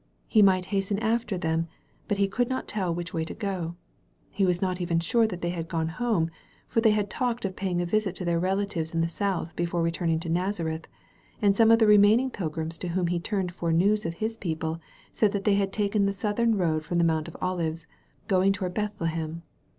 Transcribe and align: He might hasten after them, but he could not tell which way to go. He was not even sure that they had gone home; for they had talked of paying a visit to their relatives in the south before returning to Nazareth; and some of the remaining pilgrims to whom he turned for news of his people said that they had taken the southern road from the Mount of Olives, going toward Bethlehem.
He 0.27 0.41
might 0.41 0.65
hasten 0.73 0.97
after 0.97 1.37
them, 1.37 1.67
but 2.07 2.17
he 2.17 2.27
could 2.27 2.49
not 2.49 2.67
tell 2.67 2.91
which 2.91 3.13
way 3.13 3.23
to 3.23 3.35
go. 3.35 3.75
He 4.31 4.47
was 4.47 4.59
not 4.59 4.81
even 4.81 4.99
sure 4.99 5.27
that 5.27 5.43
they 5.43 5.51
had 5.51 5.67
gone 5.69 5.89
home; 5.89 6.31
for 6.67 6.81
they 6.81 6.89
had 6.89 7.07
talked 7.07 7.45
of 7.45 7.55
paying 7.55 7.81
a 7.83 7.85
visit 7.85 8.15
to 8.15 8.25
their 8.25 8.39
relatives 8.39 8.95
in 8.95 9.01
the 9.01 9.07
south 9.07 9.55
before 9.55 9.83
returning 9.83 10.19
to 10.21 10.27
Nazareth; 10.27 10.87
and 11.39 11.55
some 11.55 11.69
of 11.69 11.77
the 11.77 11.85
remaining 11.85 12.31
pilgrims 12.31 12.79
to 12.79 12.87
whom 12.87 13.05
he 13.05 13.19
turned 13.19 13.53
for 13.53 13.71
news 13.71 14.03
of 14.03 14.15
his 14.15 14.37
people 14.37 14.81
said 15.13 15.33
that 15.33 15.43
they 15.43 15.53
had 15.53 15.71
taken 15.71 16.07
the 16.07 16.15
southern 16.15 16.57
road 16.57 16.83
from 16.83 16.97
the 16.97 17.03
Mount 17.03 17.27
of 17.27 17.37
Olives, 17.39 17.85
going 18.27 18.51
toward 18.51 18.73
Bethlehem. 18.73 19.43